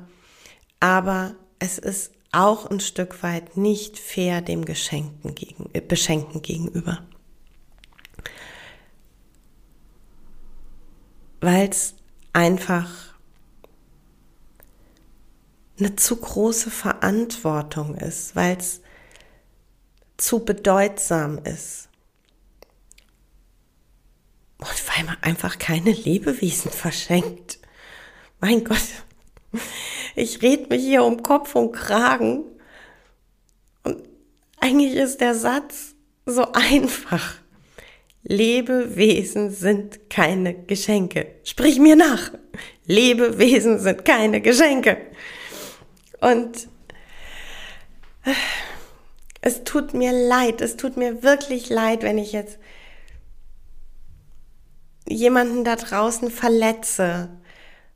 aber 0.80 1.36
es 1.60 1.78
ist 1.78 2.12
auch 2.32 2.70
ein 2.70 2.80
Stück 2.80 3.24
weit 3.24 3.58
nicht 3.58 3.98
fair 3.98 4.42
dem 4.42 4.66
Geschenken 4.66 5.34
gegen, 5.34 5.70
äh, 5.74 5.82
Beschenken 5.82 6.42
gegenüber. 6.42 7.04
Weil 11.40 11.70
es 11.70 11.96
einfach 12.34 12.90
eine 15.80 15.96
zu 15.96 16.18
große 16.18 16.70
Verantwortung 16.70 17.96
ist, 17.96 18.36
weil 18.36 18.58
es 18.58 18.82
zu 20.18 20.44
bedeutsam 20.44 21.38
ist 21.40 21.88
und 24.60 24.98
weil 24.98 25.06
man 25.06 25.18
einfach 25.22 25.60
keine 25.60 25.92
Lebewesen 25.92 26.72
verschenkt. 26.72 27.60
Mein 28.40 28.64
Gott, 28.64 28.78
ich 30.16 30.42
red 30.42 30.70
mich 30.70 30.84
hier 30.84 31.04
um 31.04 31.22
Kopf 31.24 31.56
und 31.56 31.72
Kragen. 31.72 32.44
Und 33.84 34.08
eigentlich 34.60 34.96
ist 34.96 35.22
der 35.22 35.36
Satz 35.36 35.96
so 36.26 36.52
einfach. 36.54 37.36
Lebewesen 38.24 39.52
sind 39.52 40.10
keine 40.10 40.54
Geschenke. 40.54 41.28
Sprich 41.44 41.80
mir 41.80 41.96
nach. 41.96 42.32
Lebewesen 42.86 43.80
sind 43.80 44.04
keine 44.06 44.42
Geschenke. 44.42 44.98
Und 46.20 46.68
es 49.42 49.64
tut 49.64 49.94
mir 49.94 50.12
leid, 50.12 50.62
es 50.62 50.76
tut 50.76 50.98
mir 50.98 51.24
wirklich 51.24 51.70
leid, 51.70 52.04
wenn 52.04 52.18
ich 52.18 52.34
jetzt 52.34 52.60
jemanden 55.08 55.64
da 55.64 55.76
draußen 55.76 56.32
verletze, 56.32 57.30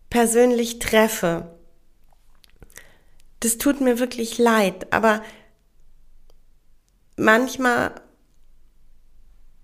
persönlich 0.09 0.79
treffe. 0.79 1.55
Das 3.39 3.57
tut 3.57 3.81
mir 3.81 3.99
wirklich 3.99 4.37
leid, 4.37 4.91
aber 4.93 5.21
manchmal 7.15 7.93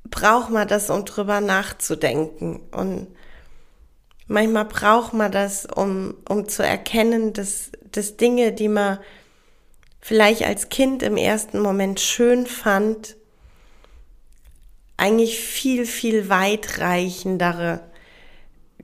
braucht 0.09 0.49
man 0.49 0.67
das, 0.67 0.89
um 0.89 1.05
drüber 1.05 1.41
nachzudenken. 1.41 2.61
Und 2.71 3.07
manchmal 4.27 4.65
braucht 4.65 5.13
man 5.13 5.31
das, 5.31 5.65
um, 5.65 6.15
um 6.27 6.47
zu 6.47 6.63
erkennen, 6.63 7.33
dass, 7.33 7.71
dass 7.91 8.17
Dinge, 8.17 8.53
die 8.53 8.69
man 8.69 8.99
vielleicht 9.99 10.43
als 10.43 10.69
Kind 10.69 11.03
im 11.03 11.17
ersten 11.17 11.59
Moment 11.59 11.99
schön 11.99 12.47
fand, 12.47 13.16
eigentlich 14.97 15.39
viel, 15.39 15.85
viel 15.85 16.27
weitreichendere 16.27 17.81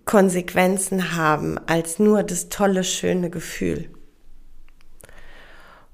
Konsequenzen 0.05 1.15
haben 1.15 1.57
als 1.67 1.99
nur 1.99 2.23
das 2.23 2.49
tolle, 2.49 2.83
schöne 2.83 3.29
Gefühl. 3.29 3.89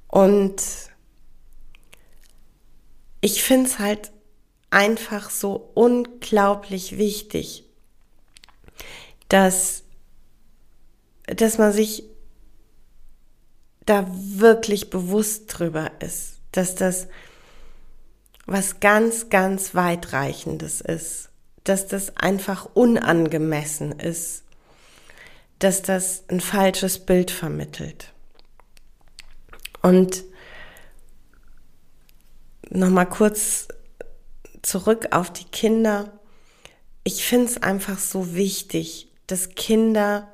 Und 0.08 0.62
ich 3.22 3.44
finde 3.44 3.70
es 3.70 3.80
halt 3.80 4.12
einfach 4.72 5.30
so 5.30 5.72
unglaublich 5.74 6.98
wichtig, 6.98 7.64
dass, 9.28 9.84
dass 11.28 11.58
man 11.58 11.72
sich 11.72 12.04
da 13.86 14.08
wirklich 14.12 14.90
bewusst 14.90 15.46
drüber 15.48 15.92
ist, 16.00 16.38
dass 16.52 16.76
das 16.76 17.08
was 18.52 18.80
ganz, 18.80 19.30
ganz 19.30 19.76
weitreichendes 19.76 20.82
ist, 20.82 21.30
dass 21.64 21.88
das 21.88 22.18
einfach 22.18 22.68
unangemessen 22.74 23.92
ist, 23.92 24.44
dass 25.60 25.84
das 25.84 26.24
ein 26.30 26.42
falsches 26.42 27.06
Bild 27.06 27.30
vermittelt. 27.30 28.12
Und 29.84 30.24
nochmal 32.70 33.08
kurz 33.08 33.68
zurück 34.64 35.10
auf 35.12 35.32
die 35.32 35.46
Kinder. 35.46 36.20
Ich 37.04 37.26
finde 37.26 37.46
es 37.46 37.62
einfach 37.62 38.00
so 38.00 38.34
wichtig, 38.34 39.12
dass 39.28 39.50
Kinder 39.50 40.28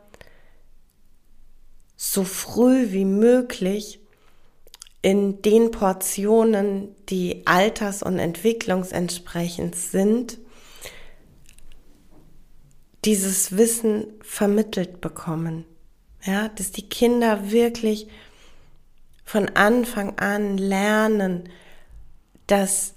so 1.97 2.23
früh 2.23 2.91
wie 2.91 3.05
möglich 3.05 3.99
in 5.05 5.43
den 5.43 5.69
Portionen, 5.69 6.95
die 7.09 7.45
alters- 7.45 8.01
und 8.01 8.17
entwicklungsentsprechend 8.17 9.75
sind, 9.75 10.39
dieses 13.05 13.55
Wissen 13.55 14.07
vermittelt 14.23 15.01
bekommen. 15.01 15.65
Ja, 16.23 16.47
dass 16.47 16.71
die 16.71 16.89
Kinder 16.89 17.51
wirklich 17.51 18.07
von 19.23 19.49
Anfang 19.49 20.17
an 20.17 20.57
lernen, 20.57 21.49
dass 22.47 22.95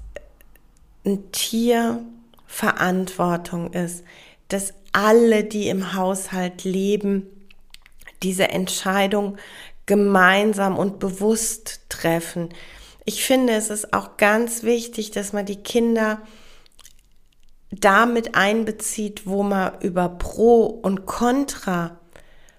ein 1.05 1.31
Tier 1.31 2.03
Verantwortung 2.47 3.75
ist, 3.75 4.03
dass 4.49 4.73
alle, 4.92 5.44
die 5.44 5.68
im 5.68 5.92
Haushalt 5.92 6.64
leben, 6.64 7.27
diese 8.23 8.49
Entscheidung 8.49 9.37
gemeinsam 9.88 10.79
und 10.79 11.01
bewusst 11.01 11.81
treffen. 11.88 12.51
Ich 13.05 13.24
finde, 13.24 13.55
es 13.55 13.70
ist 13.70 13.94
auch 13.94 14.18
ganz 14.18 14.62
wichtig, 14.62 15.11
dass 15.11 15.33
man 15.33 15.46
die 15.46 15.62
Kinder 15.62 16.20
damit 17.70 18.35
einbezieht, 18.35 19.27
wo 19.27 19.42
man 19.42 19.81
über 19.81 20.11
Pro 20.11 20.66
und 20.66 21.07
Contra 21.07 21.98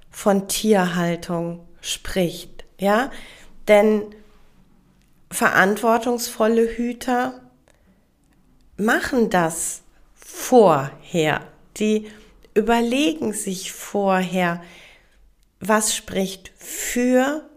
von 0.09 0.47
Tierhaltung 0.47 1.67
spricht, 1.81 2.65
ja? 2.79 3.11
Denn 3.67 4.03
verantwortungsvolle 5.31 6.67
Hüter 6.67 7.41
machen 8.75 9.29
das 9.29 9.83
vorher. 10.15 11.41
Die 11.77 12.07
überlegen 12.55 13.33
sich 13.33 13.71
vorher, 13.71 14.61
was 15.59 15.95
spricht 15.95 16.51
für 16.57 17.49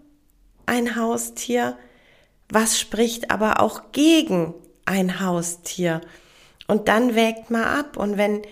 ein 0.67 0.97
Haustier, 0.97 1.77
was 2.49 2.79
spricht 2.79 3.31
aber 3.31 3.61
auch 3.61 3.93
gegen 3.93 4.55
ein 4.85 5.21
Haustier. 5.21 6.01
Und 6.67 6.89
dann 6.89 7.15
wägt 7.15 7.51
man 7.51 7.65
ab. 7.65 7.97
Und 7.97 8.17
wenn 8.17 8.43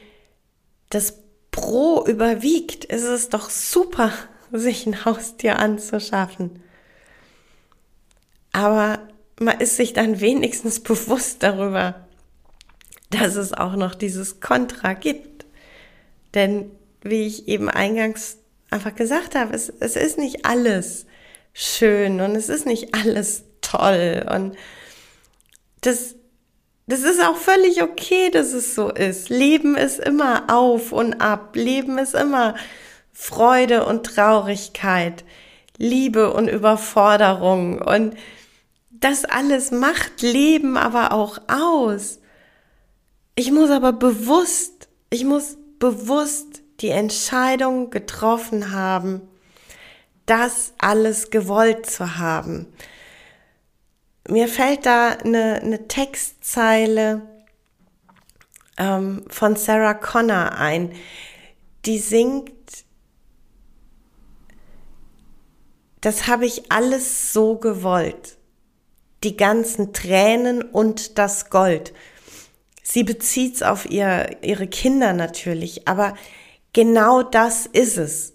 das 0.91 1.19
Pro 1.51 2.05
überwiegt, 2.07 2.85
ist 2.85 3.05
es 3.05 3.29
doch 3.29 3.51
super, 3.51 4.13
sich 4.53 4.87
ein 4.87 5.05
Haustier 5.05 5.59
anzuschaffen. 5.59 6.63
Aber 8.53 9.01
man 9.39 9.61
ist 9.61 9.77
sich 9.77 9.93
dann 9.93 10.21
wenigstens 10.21 10.81
bewusst 10.83 11.43
darüber, 11.43 12.07
dass 13.11 13.37
es 13.37 13.53
auch 13.53 13.75
noch 13.75 13.95
dieses 13.95 14.41
Kontra 14.41 14.95
gibt. 14.95 15.47
Denn 16.35 16.71
wie 17.03 17.27
ich 17.27 17.49
eben 17.49 17.69
eingangs 17.69 18.40
einfach 18.71 18.95
gesagt 18.95 19.35
habe, 19.35 19.55
es, 19.55 19.69
es 19.81 19.97
ist 19.97 20.19
nicht 20.19 20.45
alles 20.47 21.07
schön 21.53 22.21
und 22.21 22.37
es 22.37 22.49
ist 22.49 22.67
nicht 22.67 22.95
alles 22.95 23.45
toll 23.61 24.27
und 24.33 24.57
das, 25.81 26.15
das 26.87 27.03
ist 27.03 27.23
auch 27.23 27.37
völlig 27.37 27.83
okay, 27.83 28.31
dass 28.31 28.53
es 28.53 28.75
so 28.75 28.91
ist. 28.91 29.29
Leben 29.31 29.77
ist 29.77 29.99
immer 29.99 30.45
auf 30.49 30.93
und 30.93 31.21
ab. 31.21 31.57
Leben 31.57 31.99
ist 31.99 32.15
immer 32.15 32.55
Freude 33.13 33.87
und 33.87 34.05
Traurigkeit, 34.05 35.25
Liebe 35.79 36.33
und 36.33 36.49
Überforderung 36.49 37.81
und 37.81 38.17
das 38.91 39.25
alles 39.25 39.71
macht 39.71 40.21
Leben 40.21 40.77
aber 40.77 41.13
auch 41.13 41.39
aus. 41.49 42.21
Ich 43.35 43.51
muss 43.51 43.71
aber 43.71 43.93
bewusst, 43.93 44.89
ich 45.09 45.25
muss 45.25 45.57
bewusst 45.79 46.60
die 46.81 46.91
Entscheidung 46.91 47.91
getroffen 47.91 48.73
haben, 48.73 49.23
das 50.27 50.73
alles 50.79 51.31
gewollt 51.31 51.87
zu 51.87 52.19
haben. 52.19 52.67
Mir 54.29 54.49
fällt 54.49 54.87
da 54.87 55.09
eine, 55.09 55.61
eine 55.63 55.89
Textzeile 55.89 57.23
ähm, 58.79 59.25
von 59.29 59.57
Sarah 59.57 59.95
Connor 59.95 60.53
ein, 60.53 60.93
die 61.85 61.99
singt, 61.99 62.53
das 66.01 66.27
habe 66.27 66.47
ich 66.47 66.71
alles 66.71 67.33
so 67.33 67.57
gewollt. 67.57 68.39
Die 69.23 69.37
ganzen 69.37 69.93
Tränen 69.93 70.63
und 70.63 71.19
das 71.19 71.51
Gold. 71.51 71.93
Sie 72.83 73.05
bezieht's 73.05 73.63
auf 73.63 73.89
ihr, 73.91 74.43
ihre 74.43 74.67
Kinder 74.67 75.13
natürlich, 75.13 75.87
aber 75.87 76.15
genau 76.73 77.23
das 77.23 77.67
ist 77.67 77.97
es. 77.97 78.35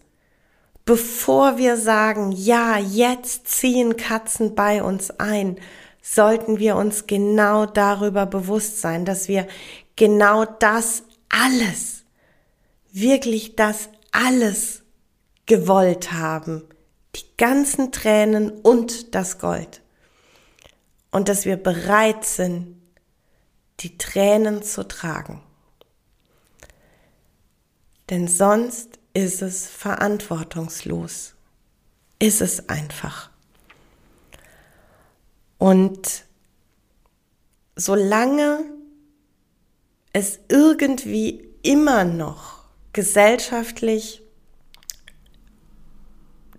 Bevor 0.85 1.57
wir 1.57 1.77
sagen, 1.77 2.31
ja, 2.31 2.77
jetzt 2.77 3.47
ziehen 3.47 3.97
Katzen 3.97 4.53
bei 4.53 4.83
uns 4.83 5.11
ein, 5.11 5.57
sollten 6.01 6.59
wir 6.59 6.75
uns 6.75 7.07
genau 7.07 7.65
darüber 7.65 8.27
bewusst 8.27 8.81
sein, 8.81 9.05
dass 9.05 9.27
wir 9.27 9.47
genau 9.95 10.45
das 10.45 11.03
alles, 11.29 12.03
wirklich 12.91 13.55
das 13.55 13.89
alles 14.11 14.83
gewollt 15.47 16.13
haben. 16.13 16.63
Die 17.15 17.25
ganzen 17.37 17.91
Tränen 17.91 18.51
und 18.51 19.15
das 19.15 19.39
Gold. 19.39 19.81
Und 21.11 21.29
dass 21.29 21.45
wir 21.45 21.57
bereit 21.57 22.25
sind, 22.25 22.79
die 23.79 23.97
Tränen 23.97 24.63
zu 24.63 24.87
tragen. 24.87 25.41
Denn 28.09 28.27
sonst 28.27 28.99
ist 29.13 29.41
es 29.41 29.67
verantwortungslos. 29.67 31.33
Ist 32.19 32.41
es 32.41 32.69
einfach. 32.69 33.29
Und 35.57 36.25
solange 37.75 38.63
es 40.13 40.39
irgendwie 40.47 41.49
immer 41.61 42.05
noch 42.05 42.65
gesellschaftlich 42.93 44.21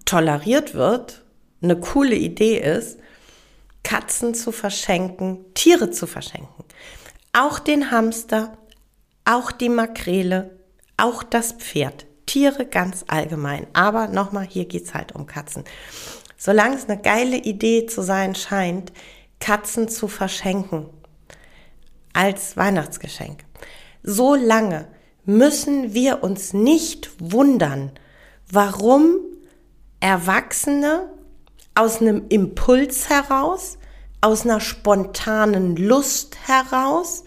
toleriert 0.05 0.75
wird, 0.75 1.25
eine 1.63 1.79
coole 1.79 2.17
Idee 2.17 2.59
ist, 2.59 2.99
Katzen 3.83 4.35
zu 4.35 4.53
verschenken, 4.53 5.55
Tiere 5.55 5.91
zu 5.91 6.07
verschenken, 6.07 6.65
auch 7.33 7.59
den 7.59 7.91
Hamster, 7.91 8.59
auch 9.25 9.53
die 9.53 9.69
Makrele, 9.69 10.56
auch 10.97 11.23
das 11.23 11.53
Pferd. 11.53 12.07
Tiere 12.27 12.67
ganz 12.67 13.05
allgemein. 13.09 13.67
Aber 13.73 14.09
nochmal, 14.09 14.47
hier 14.47 14.65
geht's 14.65 14.95
halt 14.95 15.13
um 15.13 15.27
Katzen. 15.27 15.65
Solange 16.37 16.77
es 16.77 16.89
eine 16.89 17.01
geile 17.01 17.37
Idee 17.37 17.87
zu 17.87 18.03
sein 18.03 18.35
scheint, 18.35 18.93
Katzen 19.41 19.89
zu 19.89 20.09
verschenken 20.09 20.89
als 22.13 22.57
Weihnachtsgeschenk, 22.57 23.45
so 24.03 24.35
lange 24.35 24.89
müssen 25.25 25.93
wir 25.95 26.23
uns 26.23 26.53
nicht 26.53 27.11
wundern, 27.19 27.93
warum 28.51 29.17
Erwachsene 30.01 31.11
aus 31.75 32.01
einem 32.01 32.27
Impuls 32.29 33.09
heraus 33.09 33.79
aus 34.21 34.45
einer 34.45 34.61
spontanen 34.61 35.77
Lust 35.77 36.37
heraus 36.47 37.25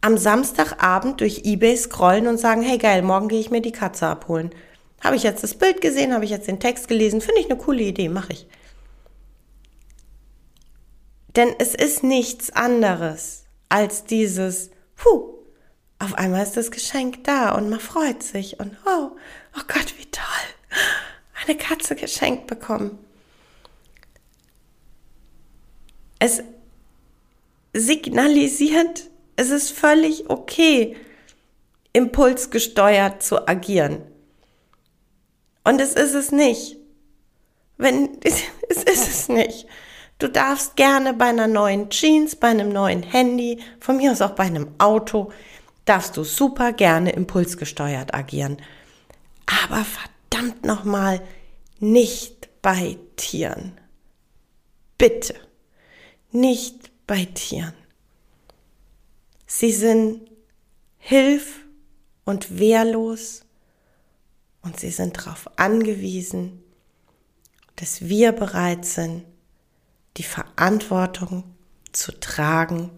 am 0.00 0.18
Samstagabend 0.18 1.20
durch 1.20 1.42
eBay 1.44 1.76
scrollen 1.76 2.26
und 2.26 2.38
sagen, 2.38 2.62
hey 2.62 2.78
geil, 2.78 3.02
morgen 3.02 3.28
gehe 3.28 3.40
ich 3.40 3.50
mir 3.50 3.60
die 3.60 3.72
Katze 3.72 4.06
abholen. 4.06 4.50
Habe 5.02 5.16
ich 5.16 5.22
jetzt 5.22 5.42
das 5.42 5.54
Bild 5.54 5.80
gesehen, 5.80 6.12
habe 6.12 6.24
ich 6.24 6.30
jetzt 6.30 6.48
den 6.48 6.60
Text 6.60 6.88
gelesen, 6.88 7.20
finde 7.20 7.40
ich 7.40 7.50
eine 7.50 7.58
coole 7.58 7.82
Idee, 7.82 8.08
mache 8.08 8.32
ich. 8.32 8.46
Denn 11.34 11.54
es 11.58 11.74
ist 11.74 12.02
nichts 12.02 12.50
anderes 12.50 13.44
als 13.68 14.04
dieses, 14.04 14.70
puh, 14.96 15.34
auf 15.98 16.14
einmal 16.14 16.42
ist 16.42 16.56
das 16.56 16.70
Geschenk 16.70 17.24
da 17.24 17.54
und 17.54 17.68
man 17.68 17.80
freut 17.80 18.22
sich 18.22 18.58
und 18.60 18.76
oh, 18.86 19.10
oh 19.56 19.62
Gott, 19.68 19.94
wie 19.98 20.06
toll, 20.06 20.24
eine 21.44 21.56
Katze 21.56 21.94
geschenkt 21.96 22.46
bekommen. 22.46 22.98
Es 26.18 26.42
signalisiert, 27.72 29.10
es 29.36 29.50
ist 29.50 29.70
völlig 29.70 30.28
okay, 30.30 30.96
impulsgesteuert 31.92 33.22
zu 33.22 33.46
agieren. 33.48 34.02
Und 35.64 35.80
es 35.80 35.94
ist 35.94 36.14
es 36.14 36.32
nicht. 36.32 36.76
Wenn, 37.76 38.18
es 38.22 38.42
ist 38.82 39.08
es 39.08 39.28
nicht. 39.28 39.66
Du 40.18 40.28
darfst 40.28 40.76
gerne 40.76 41.12
bei 41.12 41.26
einer 41.26 41.46
neuen 41.46 41.90
Jeans, 41.90 42.36
bei 42.36 42.48
einem 42.48 42.70
neuen 42.70 43.02
Handy, 43.02 43.60
von 43.80 43.98
mir 43.98 44.12
aus 44.12 44.22
auch 44.22 44.30
bei 44.30 44.44
einem 44.44 44.74
Auto, 44.78 45.30
darfst 45.84 46.16
du 46.16 46.24
super 46.24 46.72
gerne 46.72 47.12
impulsgesteuert 47.12 48.14
agieren. 48.14 48.56
Aber 49.64 49.84
verdammt 49.84 50.64
nochmal, 50.64 51.20
nicht 51.78 52.48
bei 52.62 52.98
Tieren. 53.16 53.78
Bitte 54.96 55.34
nicht 56.30 56.90
bei 57.06 57.26
Tieren. 57.26 57.74
Sie 59.46 59.72
sind 59.72 60.28
hilf- 60.98 61.64
und 62.24 62.58
wehrlos 62.58 63.42
und 64.62 64.80
sie 64.80 64.90
sind 64.90 65.16
darauf 65.16 65.48
angewiesen, 65.56 66.62
dass 67.76 68.02
wir 68.02 68.32
bereit 68.32 68.84
sind, 68.84 69.24
die 70.16 70.24
Verantwortung 70.24 71.44
zu 71.92 72.12
tragen 72.18 72.90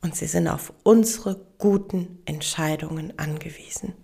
und 0.00 0.16
sie 0.16 0.26
sind 0.26 0.48
auf 0.48 0.72
unsere 0.82 1.46
guten 1.58 2.20
Entscheidungen 2.24 3.16
angewiesen. 3.18 3.94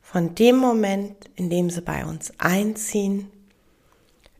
Von 0.00 0.34
dem 0.34 0.56
Moment, 0.56 1.28
in 1.36 1.50
dem 1.50 1.68
sie 1.68 1.82
bei 1.82 2.04
uns 2.06 2.32
einziehen, 2.38 3.30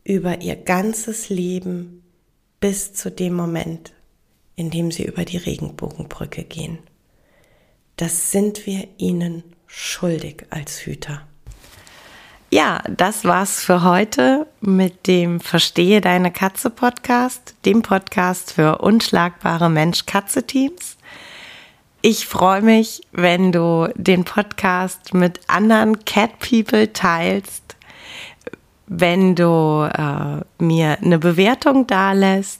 über 0.02 0.40
ihr 0.40 0.56
ganzes 0.56 1.28
Leben 1.28 2.02
bis 2.58 2.94
zu 2.94 3.10
dem 3.10 3.34
Moment, 3.34 3.92
in 4.56 4.70
dem 4.70 4.90
sie 4.90 5.04
über 5.04 5.24
die 5.24 5.36
Regenbogenbrücke 5.36 6.44
gehen. 6.44 6.78
Das 7.96 8.30
sind 8.30 8.66
wir 8.66 8.88
ihnen 8.98 9.42
schuldig 9.66 10.46
als 10.50 10.80
Hüter. 10.80 11.22
Ja, 12.50 12.82
das 12.88 13.24
war's 13.24 13.62
für 13.62 13.84
heute 13.84 14.46
mit 14.60 15.06
dem 15.06 15.38
Verstehe 15.38 16.00
deine 16.00 16.32
Katze 16.32 16.70
Podcast, 16.70 17.54
dem 17.64 17.82
Podcast 17.82 18.52
für 18.52 18.78
unschlagbare 18.78 19.70
Mensch-Katze-Teams. 19.70 20.96
Ich 22.02 22.26
freue 22.26 22.62
mich, 22.62 23.02
wenn 23.12 23.52
du 23.52 23.92
den 23.94 24.24
Podcast 24.24 25.14
mit 25.14 25.40
anderen 25.48 26.04
Cat 26.04 26.38
People 26.40 26.92
teilst 26.92 27.70
wenn 28.92 29.36
du 29.36 29.88
äh, 29.88 30.42
mir 30.62 30.98
eine 31.00 31.20
Bewertung 31.20 31.86
da 31.86 32.12
lässt 32.12 32.59